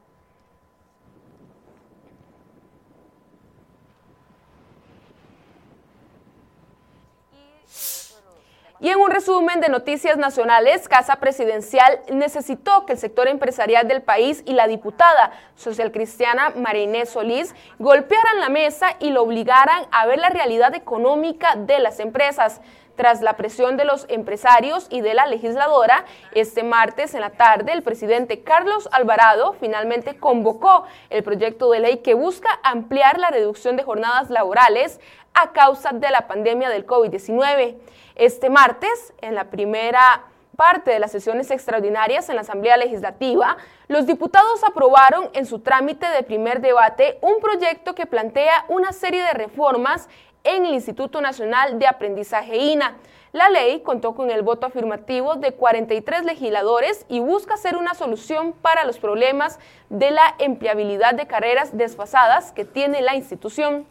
Y 8.84 8.90
en 8.90 9.00
un 9.00 9.10
resumen 9.10 9.62
de 9.62 9.70
noticias 9.70 10.18
nacionales, 10.18 10.90
Casa 10.90 11.16
Presidencial 11.16 12.00
necesitó 12.12 12.84
que 12.84 12.92
el 12.92 12.98
sector 12.98 13.28
empresarial 13.28 13.88
del 13.88 14.02
país 14.02 14.42
y 14.44 14.52
la 14.52 14.66
diputada 14.66 15.32
socialcristiana 15.56 16.50
María 16.50 17.06
Solís 17.06 17.54
golpearan 17.78 18.40
la 18.40 18.50
mesa 18.50 18.88
y 19.00 19.08
lo 19.08 19.22
obligaran 19.22 19.86
a 19.90 20.04
ver 20.04 20.18
la 20.18 20.28
realidad 20.28 20.74
económica 20.74 21.56
de 21.56 21.78
las 21.78 21.98
empresas. 21.98 22.60
Tras 22.94 23.22
la 23.22 23.36
presión 23.36 23.76
de 23.76 23.86
los 23.86 24.06
empresarios 24.08 24.86
y 24.88 25.00
de 25.00 25.14
la 25.14 25.26
legisladora, 25.26 26.04
este 26.32 26.62
martes 26.62 27.14
en 27.14 27.22
la 27.22 27.30
tarde 27.30 27.72
el 27.72 27.82
presidente 27.82 28.42
Carlos 28.42 28.88
Alvarado 28.92 29.54
finalmente 29.54 30.16
convocó 30.16 30.84
el 31.10 31.24
proyecto 31.24 31.70
de 31.70 31.80
ley 31.80 31.96
que 31.98 32.14
busca 32.14 32.60
ampliar 32.62 33.18
la 33.18 33.30
reducción 33.30 33.76
de 33.76 33.82
jornadas 33.82 34.30
laborales 34.30 35.00
a 35.34 35.52
causa 35.52 35.92
de 35.92 36.10
la 36.10 36.26
pandemia 36.26 36.70
del 36.70 36.86
COVID-19. 36.86 37.76
Este 38.14 38.48
martes, 38.48 39.12
en 39.20 39.34
la 39.34 39.44
primera 39.50 40.24
parte 40.56 40.92
de 40.92 41.00
las 41.00 41.10
sesiones 41.10 41.50
extraordinarias 41.50 42.28
en 42.28 42.36
la 42.36 42.42
Asamblea 42.42 42.76
Legislativa, 42.76 43.56
los 43.88 44.06
diputados 44.06 44.62
aprobaron 44.64 45.28
en 45.32 45.46
su 45.46 45.58
trámite 45.58 46.06
de 46.08 46.22
primer 46.22 46.60
debate 46.60 47.18
un 47.20 47.40
proyecto 47.40 47.94
que 47.94 48.06
plantea 48.06 48.64
una 48.68 48.92
serie 48.92 49.22
de 49.22 49.32
reformas 49.32 50.08
en 50.44 50.66
el 50.66 50.74
Instituto 50.74 51.20
Nacional 51.20 51.78
de 51.78 51.86
Aprendizaje 51.86 52.56
INA. 52.56 52.96
La 53.32 53.48
ley 53.48 53.80
contó 53.80 54.14
con 54.14 54.30
el 54.30 54.42
voto 54.42 54.66
afirmativo 54.66 55.34
de 55.34 55.54
43 55.54 56.24
legisladores 56.24 57.04
y 57.08 57.18
busca 57.18 57.56
ser 57.56 57.76
una 57.76 57.94
solución 57.94 58.52
para 58.52 58.84
los 58.84 58.98
problemas 58.98 59.58
de 59.88 60.12
la 60.12 60.36
empleabilidad 60.38 61.14
de 61.14 61.26
carreras 61.26 61.76
desfasadas 61.76 62.52
que 62.52 62.64
tiene 62.64 63.02
la 63.02 63.16
institución. 63.16 63.86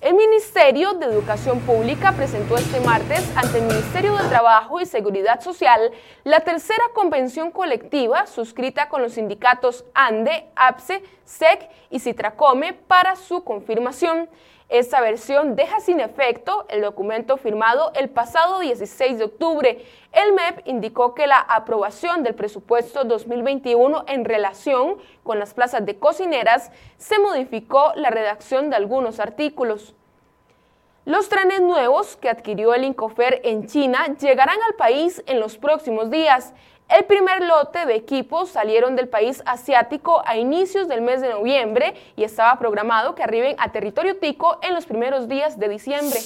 El 0.00 0.14
Ministerio 0.14 0.94
de 0.94 1.04
Educación 1.04 1.60
Pública 1.60 2.12
presentó 2.12 2.56
este 2.56 2.80
martes 2.80 3.22
ante 3.36 3.58
el 3.58 3.64
Ministerio 3.64 4.16
de 4.16 4.30
Trabajo 4.30 4.80
y 4.80 4.86
Seguridad 4.86 5.42
Social 5.42 5.92
la 6.24 6.40
tercera 6.40 6.82
convención 6.94 7.50
colectiva 7.50 8.26
suscrita 8.26 8.88
con 8.88 9.02
los 9.02 9.12
sindicatos 9.12 9.84
ANDE, 9.92 10.46
APSE, 10.56 11.02
SEC 11.26 11.68
y 11.90 12.00
Citracome 12.00 12.72
para 12.72 13.14
su 13.14 13.44
confirmación. 13.44 14.30
Esta 14.70 15.00
versión 15.00 15.56
deja 15.56 15.80
sin 15.80 15.98
efecto 15.98 16.64
el 16.68 16.82
documento 16.82 17.36
firmado 17.36 17.90
el 17.96 18.08
pasado 18.08 18.60
16 18.60 19.18
de 19.18 19.24
octubre. 19.24 19.84
El 20.12 20.32
MEP 20.32 20.62
indicó 20.64 21.12
que 21.12 21.26
la 21.26 21.40
aprobación 21.40 22.22
del 22.22 22.36
presupuesto 22.36 23.02
2021 23.02 24.04
en 24.06 24.24
relación 24.24 24.98
con 25.24 25.40
las 25.40 25.54
plazas 25.54 25.84
de 25.84 25.98
cocineras 25.98 26.70
se 26.98 27.18
modificó 27.18 27.92
la 27.96 28.10
redacción 28.10 28.70
de 28.70 28.76
algunos 28.76 29.18
artículos. 29.18 29.96
Los 31.04 31.28
trenes 31.28 31.62
nuevos 31.62 32.16
que 32.16 32.28
adquirió 32.28 32.72
el 32.72 32.84
Incofer 32.84 33.40
en 33.42 33.66
China 33.66 34.14
llegarán 34.20 34.58
al 34.68 34.76
país 34.76 35.24
en 35.26 35.40
los 35.40 35.58
próximos 35.58 36.10
días. 36.10 36.54
El 36.90 37.04
primer 37.04 37.44
lote 37.44 37.86
de 37.86 37.94
equipos 37.94 38.50
salieron 38.50 38.96
del 38.96 39.08
país 39.08 39.44
asiático 39.46 40.24
a 40.26 40.36
inicios 40.36 40.88
del 40.88 41.02
mes 41.02 41.20
de 41.20 41.28
noviembre 41.28 41.94
y 42.16 42.24
estaba 42.24 42.58
programado 42.58 43.14
que 43.14 43.22
arriben 43.22 43.54
a 43.60 43.70
territorio 43.70 44.16
tico 44.16 44.58
en 44.60 44.74
los 44.74 44.86
primeros 44.86 45.28
días 45.28 45.60
de 45.60 45.68
diciembre. 45.68 46.18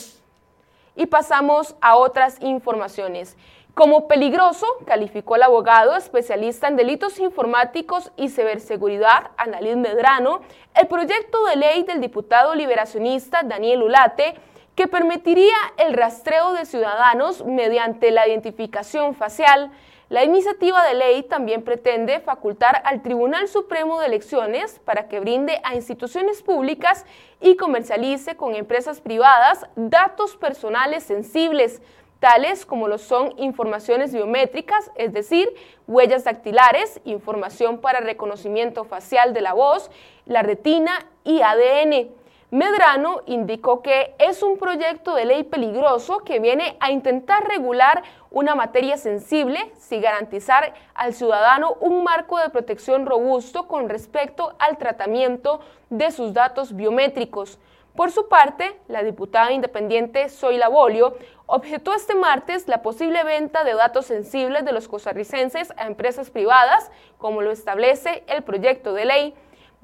Y 0.96 1.04
pasamos 1.04 1.76
a 1.82 1.96
otras 1.96 2.38
informaciones. 2.40 3.36
Como 3.74 4.08
peligroso, 4.08 4.66
calificó 4.86 5.36
el 5.36 5.42
abogado 5.42 5.96
especialista 5.96 6.66
en 6.68 6.76
delitos 6.76 7.18
informáticos 7.18 8.10
y 8.16 8.30
ciberseguridad, 8.30 9.32
Annalise 9.36 9.76
Medrano, 9.76 10.40
el 10.74 10.86
proyecto 10.86 11.44
de 11.44 11.56
ley 11.56 11.82
del 11.82 12.00
diputado 12.00 12.54
liberacionista 12.54 13.42
Daniel 13.42 13.82
Ulate, 13.82 14.34
que 14.74 14.88
permitiría 14.88 15.56
el 15.76 15.92
rastreo 15.92 16.54
de 16.54 16.64
ciudadanos 16.64 17.44
mediante 17.44 18.10
la 18.10 18.26
identificación 18.26 19.14
facial. 19.14 19.70
La 20.10 20.22
iniciativa 20.22 20.84
de 20.86 20.94
ley 20.94 21.22
también 21.22 21.62
pretende 21.62 22.20
facultar 22.20 22.82
al 22.84 23.00
Tribunal 23.00 23.48
Supremo 23.48 24.00
de 24.00 24.06
Elecciones 24.06 24.78
para 24.84 25.08
que 25.08 25.18
brinde 25.18 25.60
a 25.64 25.74
instituciones 25.74 26.42
públicas 26.42 27.06
y 27.40 27.56
comercialice 27.56 28.36
con 28.36 28.54
empresas 28.54 29.00
privadas 29.00 29.66
datos 29.76 30.36
personales 30.36 31.04
sensibles, 31.04 31.80
tales 32.20 32.66
como 32.66 32.86
lo 32.86 32.98
son 32.98 33.32
informaciones 33.38 34.12
biométricas, 34.12 34.90
es 34.96 35.14
decir, 35.14 35.48
huellas 35.86 36.24
dactilares, 36.24 37.00
información 37.04 37.78
para 37.78 38.00
reconocimiento 38.00 38.84
facial 38.84 39.32
de 39.32 39.40
la 39.40 39.54
voz, 39.54 39.90
la 40.26 40.42
retina 40.42 41.06
y 41.24 41.40
ADN. 41.40 42.23
Medrano 42.54 43.22
indicó 43.26 43.82
que 43.82 44.14
es 44.16 44.40
un 44.44 44.58
proyecto 44.58 45.16
de 45.16 45.24
ley 45.24 45.42
peligroso 45.42 46.20
que 46.20 46.38
viene 46.38 46.76
a 46.78 46.92
intentar 46.92 47.48
regular 47.48 48.04
una 48.30 48.54
materia 48.54 48.96
sensible 48.96 49.72
sin 49.76 50.00
garantizar 50.00 50.72
al 50.94 51.14
ciudadano 51.14 51.72
un 51.80 52.04
marco 52.04 52.38
de 52.38 52.50
protección 52.50 53.06
robusto 53.06 53.66
con 53.66 53.88
respecto 53.88 54.54
al 54.60 54.78
tratamiento 54.78 55.62
de 55.90 56.12
sus 56.12 56.32
datos 56.32 56.76
biométricos. 56.76 57.58
Por 57.96 58.12
su 58.12 58.28
parte, 58.28 58.78
la 58.86 59.02
diputada 59.02 59.50
independiente 59.50 60.28
Zoila 60.28 60.68
Bolio 60.68 61.16
objetó 61.46 61.92
este 61.92 62.14
martes 62.14 62.68
la 62.68 62.82
posible 62.82 63.24
venta 63.24 63.64
de 63.64 63.74
datos 63.74 64.06
sensibles 64.06 64.64
de 64.64 64.70
los 64.70 64.86
costarricenses 64.86 65.72
a 65.76 65.88
empresas 65.88 66.30
privadas, 66.30 66.92
como 67.18 67.42
lo 67.42 67.50
establece 67.50 68.22
el 68.28 68.44
proyecto 68.44 68.92
de 68.92 69.06
ley. 69.06 69.34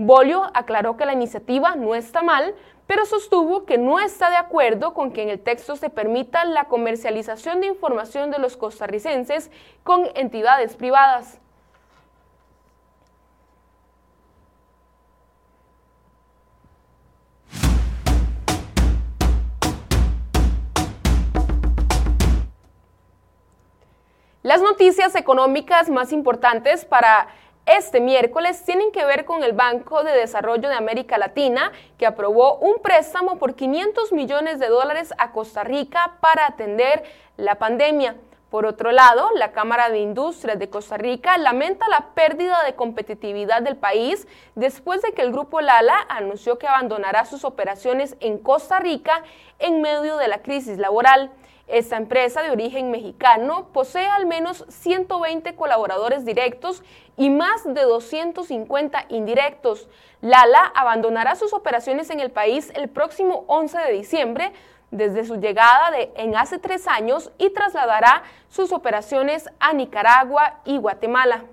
Bolio 0.02 0.50
aclaró 0.54 0.96
que 0.96 1.04
la 1.04 1.12
iniciativa 1.12 1.76
no 1.76 1.94
está 1.94 2.22
mal, 2.22 2.54
pero 2.86 3.04
sostuvo 3.04 3.66
que 3.66 3.76
no 3.76 4.00
está 4.00 4.30
de 4.30 4.36
acuerdo 4.36 4.94
con 4.94 5.12
que 5.12 5.22
en 5.22 5.28
el 5.28 5.38
texto 5.38 5.76
se 5.76 5.90
permita 5.90 6.46
la 6.46 6.64
comercialización 6.64 7.60
de 7.60 7.66
información 7.66 8.30
de 8.30 8.38
los 8.38 8.56
costarricenses 8.56 9.50
con 9.82 10.08
entidades 10.14 10.74
privadas. 10.74 11.38
Las 24.42 24.62
noticias 24.62 25.14
económicas 25.14 25.90
más 25.90 26.10
importantes 26.10 26.86
para 26.86 27.28
este 27.66 28.00
miércoles 28.00 28.64
tienen 28.64 28.90
que 28.92 29.04
ver 29.04 29.24
con 29.24 29.44
el 29.44 29.52
Banco 29.52 30.02
de 30.02 30.12
Desarrollo 30.12 30.68
de 30.68 30.74
América 30.74 31.18
Latina, 31.18 31.72
que 31.98 32.06
aprobó 32.06 32.56
un 32.56 32.80
préstamo 32.82 33.38
por 33.38 33.54
500 33.54 34.12
millones 34.12 34.58
de 34.58 34.68
dólares 34.68 35.14
a 35.18 35.32
Costa 35.32 35.62
Rica 35.62 36.16
para 36.20 36.46
atender 36.46 37.04
la 37.36 37.56
pandemia. 37.56 38.16
Por 38.50 38.66
otro 38.66 38.90
lado, 38.90 39.30
la 39.36 39.52
Cámara 39.52 39.90
de 39.90 40.00
Industrias 40.00 40.58
de 40.58 40.68
Costa 40.68 40.96
Rica 40.96 41.38
lamenta 41.38 41.88
la 41.88 42.08
pérdida 42.14 42.64
de 42.64 42.74
competitividad 42.74 43.62
del 43.62 43.76
país 43.76 44.26
después 44.56 45.02
de 45.02 45.12
que 45.12 45.22
el 45.22 45.30
grupo 45.30 45.60
Lala 45.60 46.04
anunció 46.08 46.58
que 46.58 46.66
abandonará 46.66 47.26
sus 47.26 47.44
operaciones 47.44 48.16
en 48.18 48.38
Costa 48.38 48.80
Rica 48.80 49.22
en 49.60 49.80
medio 49.80 50.16
de 50.16 50.26
la 50.26 50.42
crisis 50.42 50.78
laboral. 50.78 51.30
Esta 51.70 51.96
empresa 51.96 52.42
de 52.42 52.50
origen 52.50 52.90
mexicano 52.90 53.68
posee 53.72 54.06
al 54.06 54.26
menos 54.26 54.64
120 54.68 55.54
colaboradores 55.54 56.24
directos 56.24 56.82
y 57.16 57.30
más 57.30 57.62
de 57.62 57.82
250 57.82 59.04
indirectos. 59.08 59.88
Lala 60.20 60.72
abandonará 60.74 61.36
sus 61.36 61.52
operaciones 61.52 62.10
en 62.10 62.18
el 62.18 62.32
país 62.32 62.72
el 62.74 62.88
próximo 62.88 63.44
11 63.46 63.78
de 63.78 63.92
diciembre 63.92 64.52
desde 64.90 65.24
su 65.24 65.36
llegada 65.36 65.92
de, 65.92 66.12
en 66.16 66.34
hace 66.34 66.58
tres 66.58 66.88
años 66.88 67.30
y 67.38 67.50
trasladará 67.50 68.24
sus 68.48 68.72
operaciones 68.72 69.48
a 69.60 69.72
Nicaragua 69.72 70.60
y 70.64 70.78
Guatemala. 70.78 71.44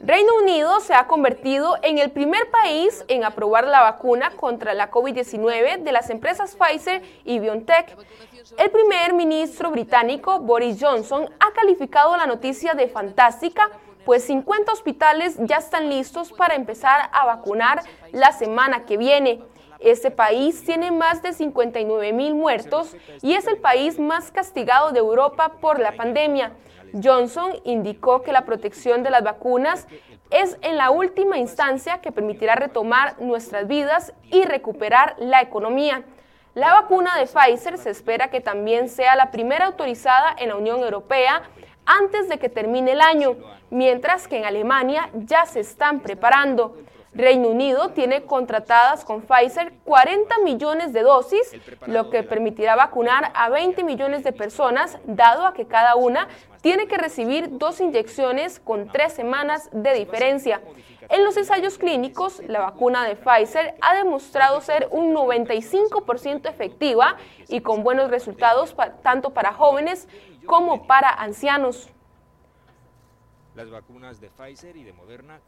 Reino 0.00 0.34
Unido 0.36 0.80
se 0.80 0.94
ha 0.94 1.06
convertido 1.06 1.76
en 1.82 1.98
el 1.98 2.10
primer 2.10 2.50
país 2.50 3.04
en 3.08 3.24
aprobar 3.24 3.66
la 3.66 3.82
vacuna 3.82 4.30
contra 4.30 4.74
la 4.74 4.90
COVID-19 4.90 5.82
de 5.82 5.92
las 5.92 6.10
empresas 6.10 6.56
Pfizer 6.56 7.02
y 7.24 7.38
BioNTech. 7.38 7.96
El 8.58 8.70
primer 8.70 9.14
ministro 9.14 9.70
británico 9.70 10.40
Boris 10.40 10.78
Johnson 10.80 11.28
ha 11.38 11.52
calificado 11.52 12.16
la 12.16 12.26
noticia 12.26 12.74
de 12.74 12.88
fantástica, 12.88 13.70
pues 14.04 14.24
50 14.24 14.72
hospitales 14.72 15.36
ya 15.38 15.56
están 15.56 15.88
listos 15.88 16.32
para 16.32 16.56
empezar 16.56 17.08
a 17.12 17.24
vacunar 17.24 17.82
la 18.10 18.32
semana 18.32 18.84
que 18.84 18.96
viene. 18.96 19.42
Este 19.78 20.10
país 20.10 20.64
tiene 20.64 20.90
más 20.90 21.22
de 21.22 21.32
59 21.32 22.12
mil 22.12 22.34
muertos 22.34 22.96
y 23.20 23.34
es 23.34 23.46
el 23.46 23.58
país 23.58 23.98
más 23.98 24.30
castigado 24.30 24.90
de 24.90 24.98
Europa 24.98 25.52
por 25.60 25.78
la 25.78 25.92
pandemia. 25.92 26.52
Johnson 27.00 27.52
indicó 27.64 28.22
que 28.22 28.32
la 28.32 28.44
protección 28.44 29.02
de 29.02 29.10
las 29.10 29.22
vacunas 29.22 29.86
es 30.30 30.56
en 30.62 30.76
la 30.76 30.90
última 30.90 31.38
instancia 31.38 32.00
que 32.00 32.12
permitirá 32.12 32.54
retomar 32.54 33.20
nuestras 33.20 33.66
vidas 33.66 34.12
y 34.30 34.44
recuperar 34.44 35.14
la 35.18 35.40
economía. 35.42 36.02
La 36.54 36.72
vacuna 36.72 37.16
de 37.18 37.26
Pfizer 37.26 37.78
se 37.78 37.90
espera 37.90 38.28
que 38.28 38.40
también 38.40 38.88
sea 38.88 39.16
la 39.16 39.30
primera 39.30 39.66
autorizada 39.66 40.34
en 40.38 40.48
la 40.48 40.56
Unión 40.56 40.80
Europea 40.80 41.42
antes 41.86 42.28
de 42.28 42.38
que 42.38 42.48
termine 42.48 42.92
el 42.92 43.00
año, 43.00 43.36
mientras 43.70 44.28
que 44.28 44.36
en 44.36 44.44
Alemania 44.44 45.10
ya 45.14 45.46
se 45.46 45.60
están 45.60 46.00
preparando. 46.00 46.76
Reino 47.14 47.48
Unido 47.48 47.90
tiene 47.90 48.22
contratadas 48.22 49.04
con 49.04 49.20
Pfizer 49.20 49.74
40 49.84 50.38
millones 50.38 50.94
de 50.94 51.02
dosis, 51.02 51.54
lo 51.86 52.08
que 52.08 52.22
permitirá 52.22 52.74
vacunar 52.74 53.30
a 53.34 53.50
20 53.50 53.84
millones 53.84 54.24
de 54.24 54.32
personas, 54.32 54.98
dado 55.04 55.46
a 55.46 55.52
que 55.52 55.66
cada 55.66 55.94
una 55.94 56.28
tiene 56.62 56.86
que 56.86 56.96
recibir 56.96 57.58
dos 57.58 57.80
inyecciones 57.80 58.60
con 58.60 58.88
tres 58.88 59.12
semanas 59.12 59.68
de 59.72 59.92
diferencia. 59.92 60.62
En 61.10 61.22
los 61.24 61.36
ensayos 61.36 61.76
clínicos, 61.76 62.40
la 62.46 62.60
vacuna 62.60 63.06
de 63.06 63.16
Pfizer 63.16 63.74
ha 63.82 63.94
demostrado 63.94 64.62
ser 64.62 64.88
un 64.90 65.14
95% 65.14 66.48
efectiva 66.48 67.16
y 67.48 67.60
con 67.60 67.82
buenos 67.82 68.10
resultados 68.10 68.74
tanto 69.02 69.30
para 69.30 69.52
jóvenes 69.52 70.08
como 70.46 70.86
para 70.86 71.10
ancianos. 71.10 71.90
Las 73.54 73.68
vacunas 73.70 74.18
de 74.18 74.30
Pfizer 74.30 74.78
y 74.78 74.84
de 74.84 74.94
Moderna 74.94 75.40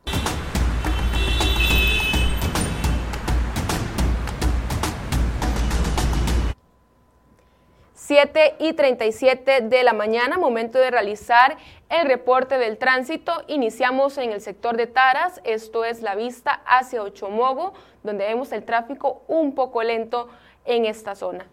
7 7.95 8.57
y 8.59 8.73
37 8.73 9.61
de 9.61 9.83
la 9.85 9.93
mañana, 9.93 10.37
momento 10.37 10.79
de 10.79 10.91
realizar 10.91 11.57
el 11.89 12.07
reporte 12.07 12.59
del 12.59 12.77
tránsito. 12.77 13.45
Iniciamos 13.47 14.19
en 14.19 14.33
el 14.33 14.41
sector 14.41 14.77
de 14.77 14.89
Taras, 14.89 15.41
esto 15.45 15.85
es 15.85 16.03
la 16.03 16.17
vista 16.17 16.61
hacia 16.67 17.03
Ochomogo, 17.03 17.73
donde 18.03 18.27
vemos 18.27 18.51
el 18.51 18.65
tráfico 18.65 19.23
un 19.29 19.55
poco 19.55 19.83
lento 19.83 20.29
en 20.65 20.87
esta 20.87 21.15
zona. 21.15 21.47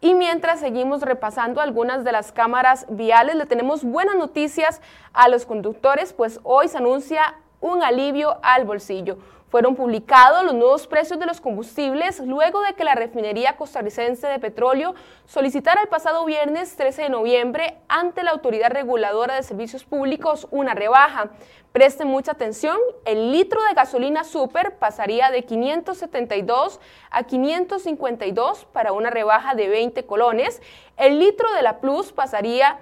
Y 0.00 0.14
mientras 0.14 0.60
seguimos 0.60 1.02
repasando 1.02 1.60
algunas 1.60 2.04
de 2.04 2.12
las 2.12 2.32
cámaras 2.32 2.86
viales, 2.88 3.36
le 3.36 3.46
tenemos 3.46 3.84
buenas 3.84 4.16
noticias 4.16 4.80
a 5.12 5.28
los 5.28 5.46
conductores, 5.46 6.12
pues 6.12 6.40
hoy 6.42 6.68
se 6.68 6.78
anuncia 6.78 7.36
un 7.60 7.82
alivio 7.82 8.38
al 8.42 8.64
bolsillo. 8.64 9.18
Fueron 9.48 9.76
publicados 9.76 10.44
los 10.44 10.54
nuevos 10.54 10.86
precios 10.86 11.18
de 11.18 11.24
los 11.24 11.40
combustibles 11.40 12.20
luego 12.20 12.60
de 12.60 12.74
que 12.74 12.84
la 12.84 12.94
refinería 12.94 13.56
costarricense 13.56 14.26
de 14.26 14.38
petróleo 14.38 14.94
solicitara 15.24 15.80
el 15.80 15.88
pasado 15.88 16.26
viernes 16.26 16.76
13 16.76 17.04
de 17.04 17.08
noviembre 17.08 17.78
ante 17.88 18.22
la 18.22 18.32
Autoridad 18.32 18.70
Reguladora 18.70 19.36
de 19.36 19.42
Servicios 19.42 19.84
Públicos 19.84 20.46
una 20.50 20.74
rebaja. 20.74 21.30
Presten 21.72 22.08
mucha 22.08 22.32
atención, 22.32 22.76
el 23.06 23.32
litro 23.32 23.62
de 23.62 23.74
gasolina 23.74 24.24
super 24.24 24.76
pasaría 24.76 25.30
de 25.30 25.44
572 25.44 26.78
a 27.10 27.22
552 27.22 28.66
para 28.66 28.92
una 28.92 29.08
rebaja 29.08 29.54
de 29.54 29.68
20 29.68 30.04
colones. 30.04 30.60
El 30.98 31.18
litro 31.18 31.50
de 31.54 31.62
la 31.62 31.80
Plus 31.80 32.12
pasaría 32.12 32.80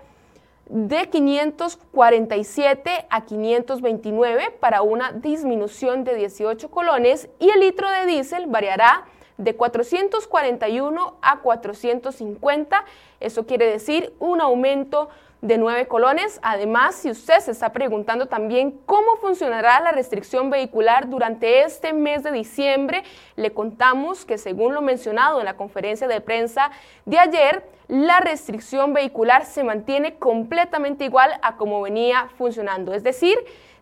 de 0.68 1.08
547 1.08 3.06
a 3.08 3.24
529 3.24 4.50
para 4.58 4.82
una 4.82 5.12
disminución 5.12 6.04
de 6.04 6.14
18 6.16 6.70
colones 6.70 7.28
y 7.38 7.50
el 7.50 7.60
litro 7.60 7.90
de 7.90 8.06
diésel 8.06 8.46
variará 8.46 9.06
de 9.38 9.54
441 9.54 11.18
a 11.22 11.40
450. 11.40 12.84
Eso 13.20 13.46
quiere 13.46 13.66
decir 13.66 14.14
un 14.18 14.40
aumento 14.40 15.08
de 15.42 15.58
9 15.58 15.86
colones. 15.86 16.40
Además, 16.42 16.94
si 16.96 17.10
usted 17.10 17.40
se 17.40 17.50
está 17.50 17.72
preguntando 17.72 18.26
también 18.26 18.80
cómo 18.86 19.16
funcionará 19.16 19.80
la 19.80 19.92
restricción 19.92 20.50
vehicular 20.50 21.08
durante 21.08 21.62
este 21.62 21.92
mes 21.92 22.22
de 22.22 22.32
diciembre, 22.32 23.02
le 23.36 23.52
contamos 23.52 24.24
que 24.24 24.38
según 24.38 24.74
lo 24.74 24.82
mencionado 24.82 25.38
en 25.38 25.44
la 25.44 25.56
conferencia 25.56 26.08
de 26.08 26.20
prensa 26.20 26.70
de 27.04 27.18
ayer, 27.18 27.64
la 27.88 28.18
restricción 28.20 28.94
vehicular 28.94 29.44
se 29.44 29.62
mantiene 29.62 30.16
completamente 30.16 31.04
igual 31.04 31.38
a 31.42 31.56
como 31.56 31.82
venía 31.82 32.28
funcionando. 32.36 32.94
Es 32.94 33.04
decir, 33.04 33.36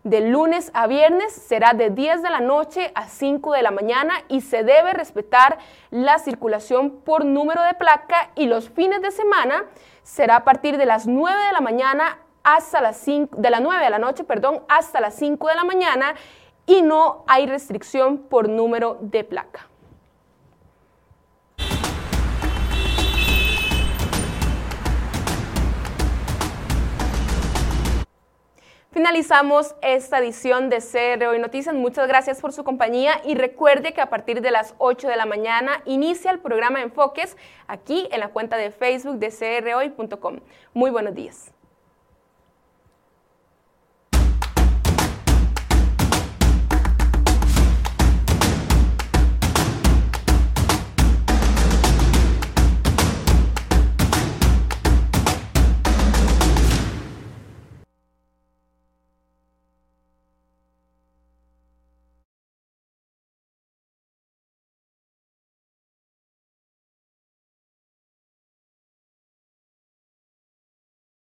de 0.05 0.21
lunes 0.21 0.69
a 0.75 0.85
viernes 0.85 1.33
será 1.33 1.73
de 1.73 1.89
10 1.89 2.21
de 2.21 2.29
la 2.29 2.39
noche 2.39 2.91
a 2.93 3.09
5 3.09 3.53
de 3.53 3.63
la 3.63 3.71
mañana 3.71 4.13
y 4.27 4.41
se 4.41 4.63
debe 4.63 4.93
respetar 4.93 5.57
la 5.89 6.19
circulación 6.19 6.91
por 6.91 7.25
número 7.25 7.63
de 7.63 7.73
placa 7.73 8.29
y 8.35 8.45
los 8.45 8.69
fines 8.69 9.01
de 9.01 9.09
semana 9.09 9.65
será 10.03 10.37
a 10.37 10.43
partir 10.43 10.77
de 10.77 10.85
las 10.85 11.07
9 11.07 11.35
de 11.47 11.53
la 11.53 11.59
mañana 11.59 12.19
hasta 12.43 12.81
las 12.81 12.97
5 12.97 13.41
de 13.41 13.49
la 13.49 13.59
9 13.59 13.83
de 13.83 13.89
la 13.89 13.97
noche, 13.97 14.23
perdón, 14.23 14.61
hasta 14.69 15.01
las 15.01 15.15
5 15.15 15.47
de 15.47 15.55
la 15.55 15.63
mañana 15.63 16.13
y 16.67 16.83
no 16.83 17.23
hay 17.27 17.47
restricción 17.47 18.19
por 18.19 18.47
número 18.47 18.99
de 19.01 19.23
placa. 19.23 19.67
Finalizamos 28.95 29.75
esta 29.81 30.19
edición 30.19 30.69
de 30.69 30.77
CR 30.77 31.25
Hoy 31.25 31.37
Noticias. 31.37 31.75
Muchas 31.75 32.07
gracias 32.07 32.39
por 32.39 32.53
su 32.53 32.63
compañía 32.63 33.19
y 33.25 33.35
recuerde 33.35 33.91
que 33.91 33.99
a 33.99 34.09
partir 34.09 34.39
de 34.39 34.51
las 34.51 34.73
8 34.77 35.09
de 35.09 35.17
la 35.17 35.25
mañana 35.25 35.81
inicia 35.83 36.31
el 36.31 36.39
programa 36.39 36.81
Enfoques 36.81 37.35
aquí 37.67 38.07
en 38.13 38.21
la 38.21 38.29
cuenta 38.29 38.55
de 38.55 38.71
Facebook 38.71 39.17
de 39.17 39.31
crhoy.com. 39.31 40.39
Muy 40.73 40.91
buenos 40.91 41.13
días. 41.13 41.54